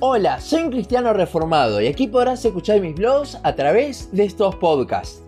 [0.00, 4.54] Hola, soy un cristiano reformado y aquí podrás escuchar mis blogs a través de estos
[4.54, 5.24] podcasts.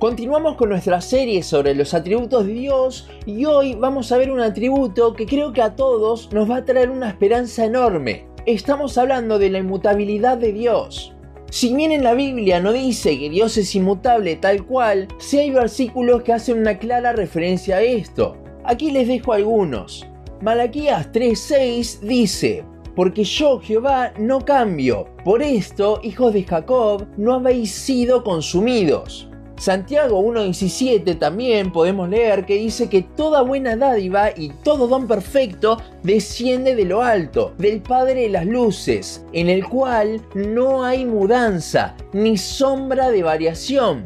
[0.00, 4.40] Continuamos con nuestra serie sobre los atributos de Dios y hoy vamos a ver un
[4.40, 8.26] atributo que creo que a todos nos va a traer una esperanza enorme.
[8.44, 11.14] Estamos hablando de la inmutabilidad de Dios.
[11.52, 15.52] Si bien en la Biblia no dice que Dios es inmutable tal cual, sí hay
[15.52, 18.36] versículos que hacen una clara referencia a esto.
[18.64, 20.04] Aquí les dejo algunos.
[20.40, 22.64] Malaquías 3:6 dice,
[22.94, 25.06] porque yo Jehová no cambio.
[25.24, 29.28] Por esto, hijos de Jacob, no habéis sido consumidos.
[29.62, 35.78] Santiago 1.17 también podemos leer que dice que toda buena dádiva y todo don perfecto
[36.02, 41.94] desciende de lo alto, del Padre de las Luces, en el cual no hay mudanza
[42.12, 44.02] ni sombra de variación.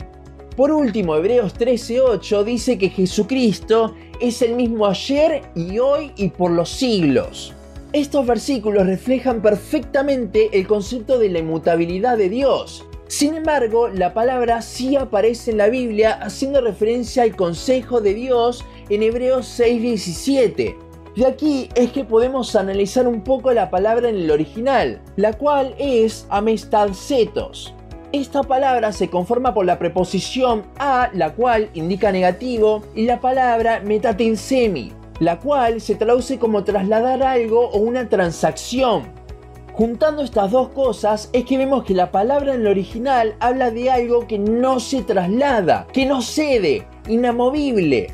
[0.57, 6.51] Por último, Hebreos 13.8 dice que Jesucristo es el mismo ayer y hoy y por
[6.51, 7.56] los siglos.
[7.97, 12.85] Estos versículos reflejan perfectamente el concepto de la inmutabilidad de Dios.
[13.09, 18.67] Sin embargo, la palabra sí aparece en la Biblia haciendo referencia al consejo de Dios
[18.91, 20.77] en Hebreos 6:17.
[21.17, 25.75] De aquí es que podemos analizar un poco la palabra en el original, la cual
[25.79, 27.73] es amestadcetos.
[28.13, 33.81] Esta palabra se conforma por la preposición a, la cual indica negativo, y la palabra
[33.81, 39.05] metatinsemi, la cual se traduce como trasladar algo o una transacción.
[39.73, 43.91] Juntando estas dos cosas es que vemos que la palabra en el original habla de
[43.91, 48.09] algo que no se traslada, que no cede, inamovible.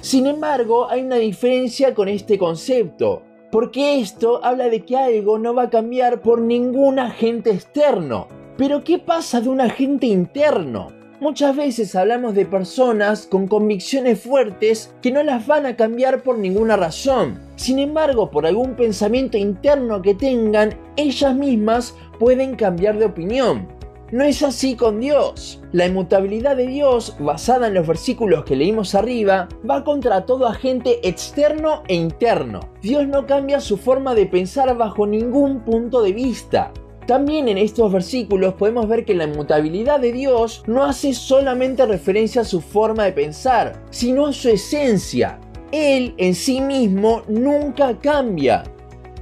[0.00, 5.54] Sin embargo, hay una diferencia con este concepto, porque esto habla de que algo no
[5.54, 8.28] va a cambiar por ningún agente externo.
[8.56, 10.97] Pero ¿qué pasa de un agente interno?
[11.20, 16.38] Muchas veces hablamos de personas con convicciones fuertes que no las van a cambiar por
[16.38, 17.40] ninguna razón.
[17.56, 23.66] Sin embargo, por algún pensamiento interno que tengan, ellas mismas pueden cambiar de opinión.
[24.12, 25.60] No es así con Dios.
[25.72, 31.00] La inmutabilidad de Dios, basada en los versículos que leímos arriba, va contra todo agente
[31.06, 32.60] externo e interno.
[32.80, 36.72] Dios no cambia su forma de pensar bajo ningún punto de vista.
[37.08, 42.42] También en estos versículos podemos ver que la inmutabilidad de Dios no hace solamente referencia
[42.42, 45.40] a su forma de pensar, sino a su esencia.
[45.72, 48.62] Él en sí mismo nunca cambia.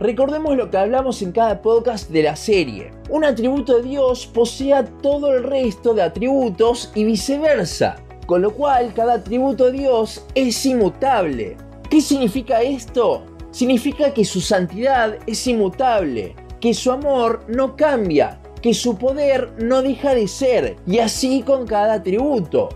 [0.01, 2.91] Recordemos lo que hablamos en cada podcast de la serie.
[3.09, 8.95] Un atributo de Dios posee todo el resto de atributos y viceversa, con lo cual
[8.95, 11.57] cada atributo de Dios es inmutable.
[11.89, 13.23] ¿Qué significa esto?
[13.53, 16.35] Significa que su santidad es inmutable,
[16.66, 21.65] que su amor no cambia, que su poder no deja de ser, y así con
[21.65, 22.71] cada atributo.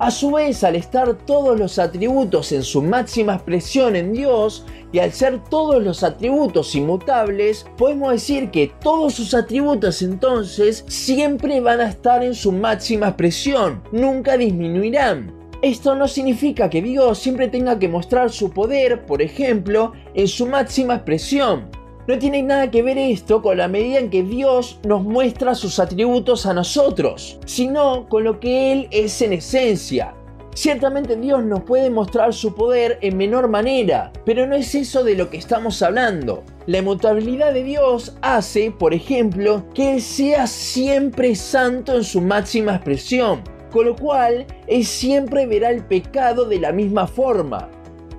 [0.00, 4.98] A su vez, al estar todos los atributos en su máxima expresión en Dios, y
[4.98, 11.80] al ser todos los atributos inmutables, podemos decir que todos sus atributos entonces siempre van
[11.80, 15.32] a estar en su máxima expresión, nunca disminuirán.
[15.62, 20.46] Esto no significa que Dios siempre tenga que mostrar su poder, por ejemplo, en su
[20.46, 21.75] máxima expresión.
[22.08, 25.80] No tiene nada que ver esto con la medida en que Dios nos muestra sus
[25.80, 30.14] atributos a nosotros, sino con lo que Él es en esencia.
[30.54, 35.16] Ciertamente Dios nos puede mostrar su poder en menor manera, pero no es eso de
[35.16, 36.44] lo que estamos hablando.
[36.66, 42.76] La inmutabilidad de Dios hace, por ejemplo, que Él sea siempre santo en su máxima
[42.76, 43.42] expresión,
[43.72, 47.68] con lo cual Él siempre verá el pecado de la misma forma.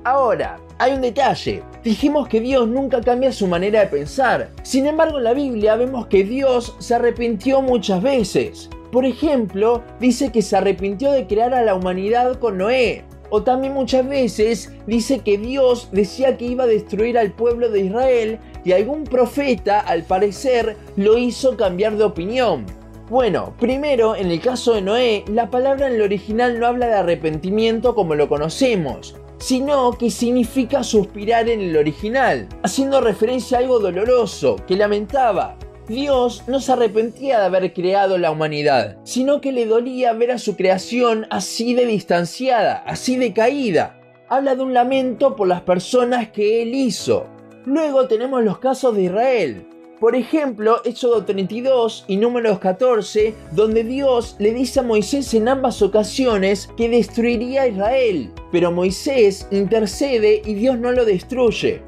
[0.03, 1.63] Ahora, hay un detalle.
[1.87, 4.49] Dijimos que Dios nunca cambia su manera de pensar.
[4.61, 8.69] Sin embargo, en la Biblia vemos que Dios se arrepintió muchas veces.
[8.91, 13.05] Por ejemplo, dice que se arrepintió de crear a la humanidad con Noé.
[13.29, 17.79] O también muchas veces dice que Dios decía que iba a destruir al pueblo de
[17.79, 22.65] Israel y algún profeta, al parecer, lo hizo cambiar de opinión.
[23.09, 26.95] Bueno, primero, en el caso de Noé, la palabra en el original no habla de
[26.95, 33.79] arrepentimiento como lo conocemos, sino que significa suspirar en el original, haciendo referencia a algo
[33.79, 35.57] doloroso, que lamentaba.
[35.87, 40.37] Dios no se arrepentía de haber creado la humanidad, sino que le dolía ver a
[40.37, 43.99] su creación así de distanciada, así de caída.
[44.27, 47.27] Habla de un lamento por las personas que él hizo.
[47.65, 49.67] Luego tenemos los casos de Israel,
[49.99, 55.81] por ejemplo, Éxodo 32 y Números 14, donde Dios le dice a Moisés en ambas
[55.81, 61.81] ocasiones que destruiría a Israel, pero Moisés intercede y Dios no lo destruye.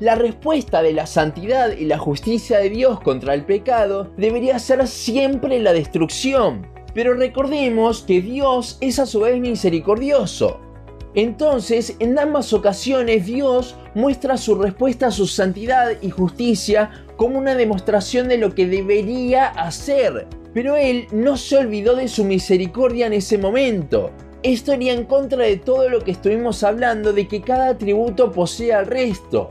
[0.00, 4.86] La respuesta de la santidad y la justicia de Dios contra el pecado debería ser
[4.88, 6.66] siempre la destrucción.
[6.94, 10.60] Pero recordemos que Dios es a su vez misericordioso.
[11.14, 17.54] Entonces, en ambas ocasiones Dios muestra su respuesta a su santidad y justicia como una
[17.54, 20.26] demostración de lo que debería hacer.
[20.54, 24.10] Pero él no se olvidó de su misericordia en ese momento.
[24.42, 28.72] Esto iría en contra de todo lo que estuvimos hablando de que cada atributo posee
[28.72, 29.48] al resto.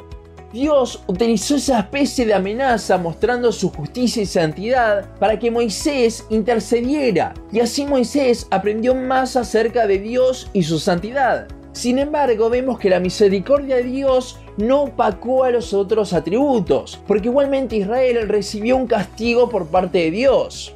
[0.51, 7.33] Dios utilizó esa especie de amenaza mostrando su justicia y santidad para que Moisés intercediera
[7.53, 11.47] y así Moisés aprendió más acerca de Dios y su santidad.
[11.71, 17.29] Sin embargo, vemos que la misericordia de Dios no opacó a los otros atributos, porque
[17.29, 20.75] igualmente Israel recibió un castigo por parte de Dios.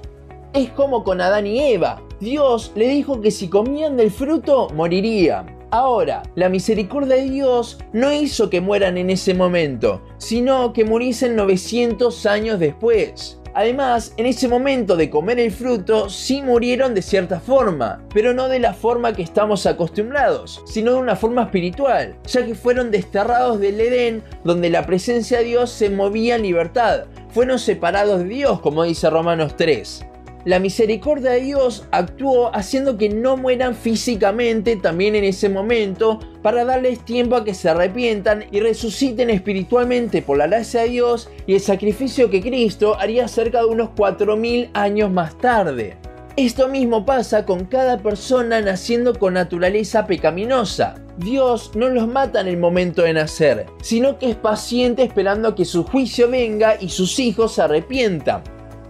[0.53, 2.01] Es como con Adán y Eva.
[2.21, 5.53] Dios le dijo que si comían del fruto morirían.
[5.71, 11.35] Ahora, la misericordia de Dios no hizo que mueran en ese momento, sino que muriesen
[11.35, 13.41] 900 años después.
[13.53, 18.47] Además, en ese momento de comer el fruto, sí murieron de cierta forma, pero no
[18.47, 23.59] de la forma que estamos acostumbrados, sino de una forma espiritual, ya que fueron desterrados
[23.59, 27.05] del Edén, donde la presencia de Dios se movía en libertad.
[27.29, 30.05] Fueron separados de Dios, como dice Romanos 3
[30.45, 36.63] la misericordia de Dios actuó haciendo que no mueran físicamente también en ese momento para
[36.63, 41.55] darles tiempo a que se arrepientan y resuciten espiritualmente por la gracia de Dios y
[41.55, 45.97] el sacrificio que Cristo haría cerca de unos 4.000 años más tarde.
[46.37, 50.95] Esto mismo pasa con cada persona naciendo con naturaleza pecaminosa.
[51.17, 55.55] Dios no los mata en el momento de nacer, sino que es paciente esperando a
[55.55, 58.43] que su juicio venga y sus hijos se arrepientan.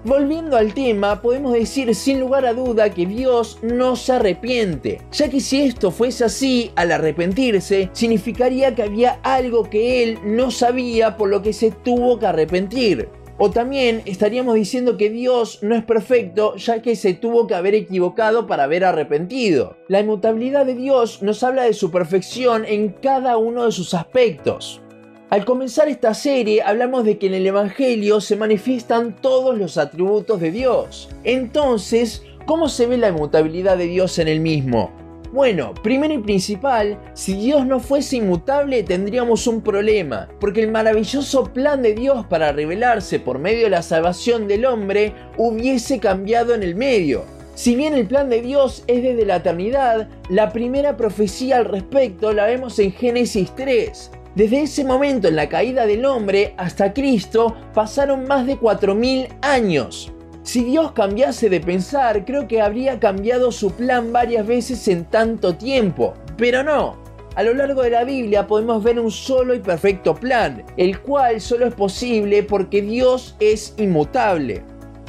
[0.06, 5.30] Volviendo al tema, podemos decir sin lugar a duda que Dios no se arrepiente, ya
[5.30, 11.18] que si esto fuese así, al arrepentirse, significaría que había algo que Él no sabía
[11.18, 13.10] por lo que se tuvo que arrepentir.
[13.40, 17.74] O también estaríamos diciendo que Dios no es perfecto ya que se tuvo que haber
[17.74, 19.76] equivocado para haber arrepentido.
[19.88, 24.84] La inmutabilidad de Dios nos habla de su perfección en cada uno de sus aspectos.
[25.32, 30.40] Al comenzar esta serie hablamos de que en el Evangelio se manifiestan todos los atributos
[30.40, 31.10] de Dios.
[31.24, 34.92] Entonces, ¿cómo se ve la inmutabilidad de Dios en el mismo?
[35.34, 41.46] Bueno, primero y principal, si Dios no fuese inmutable tendríamos un problema, porque el maravilloso
[41.46, 46.62] plan de Dios para revelarse por medio de la salvación del hombre hubiese cambiado en
[46.62, 47.24] el medio.
[47.56, 52.32] Si bien el plan de Dios es desde la eternidad, la primera profecía al respecto
[52.32, 57.56] la vemos en Génesis 3, desde ese momento en la caída del hombre hasta Cristo
[57.74, 60.12] pasaron más de 4.000 años.
[60.44, 65.56] Si Dios cambiase de pensar, creo que habría cambiado su plan varias veces en tanto
[65.56, 66.14] tiempo.
[66.38, 66.98] Pero no.
[67.36, 71.42] A lo largo de la Biblia podemos ver un solo y perfecto plan, el cual
[71.42, 74.64] solo es posible porque Dios es inmutable.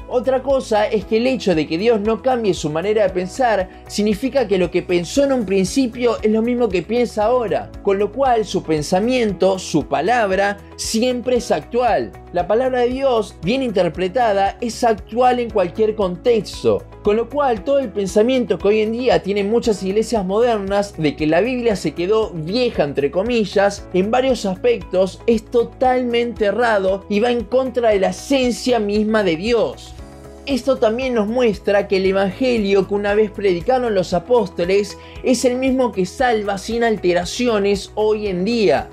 [0.08, 3.68] Otra cosa es que el hecho de que Dios no cambie su manera de pensar
[3.88, 7.98] significa que lo que pensó en un principio es lo mismo que piensa ahora, con
[7.98, 12.12] lo cual su pensamiento, su palabra, siempre es actual.
[12.32, 17.80] La palabra de Dios, bien interpretada, es actual en cualquier contexto, con lo cual todo
[17.80, 21.94] el pensamiento que hoy en día tienen muchas iglesias modernas de que la Biblia se
[21.94, 28.00] quedó vieja entre comillas, en varios aspectos es totalmente errado y va en contra de
[28.00, 29.95] la esencia misma de Dios.
[30.46, 35.56] Esto también nos muestra que el Evangelio que una vez predicaron los apóstoles es el
[35.56, 38.88] mismo que salva sin alteraciones hoy en día.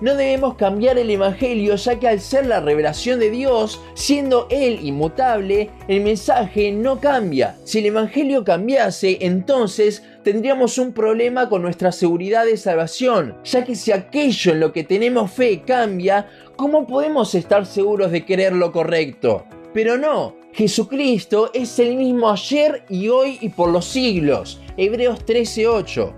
[0.00, 4.78] No debemos cambiar el Evangelio ya que al ser la revelación de Dios, siendo Él
[4.80, 7.56] inmutable, el mensaje no cambia.
[7.64, 13.74] Si el Evangelio cambiase, entonces tendríamos un problema con nuestra seguridad de salvación, ya que
[13.74, 18.70] si aquello en lo que tenemos fe cambia, ¿cómo podemos estar seguros de querer lo
[18.70, 19.44] correcto?
[19.72, 24.60] Pero no, Jesucristo es el mismo ayer y hoy y por los siglos.
[24.76, 26.12] Hebreos 13:8.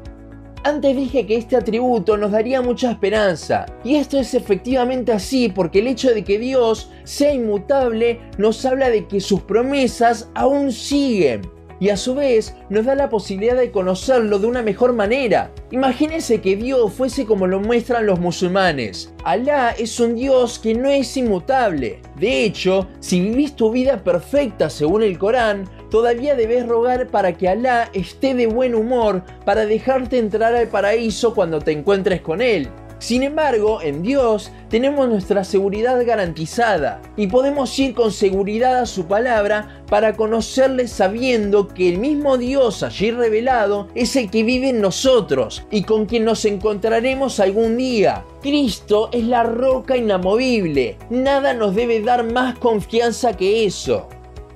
[0.65, 5.79] Antes dije que este atributo nos daría mucha esperanza, y esto es efectivamente así porque
[5.79, 11.43] el hecho de que Dios sea inmutable nos habla de que sus promesas aún siguen
[11.81, 15.51] y a su vez nos da la posibilidad de conocerlo de una mejor manera.
[15.71, 19.13] Imagínense que Dios fuese como lo muestran los musulmanes.
[19.25, 22.01] Alá es un Dios que no es inmutable.
[22.19, 27.49] De hecho, si vivís tu vida perfecta según el Corán, todavía debes rogar para que
[27.49, 32.69] Alá esté de buen humor para dejarte entrar al paraíso cuando te encuentres con Él.
[33.05, 39.05] Sin embargo, en Dios tenemos nuestra seguridad garantizada y podemos ir con seguridad a su
[39.05, 44.81] palabra para conocerle sabiendo que el mismo Dios allí revelado es el que vive en
[44.81, 48.25] nosotros y con quien nos encontraremos algún día.
[48.41, 54.09] Cristo es la roca inamovible, nada nos debe dar más confianza que eso.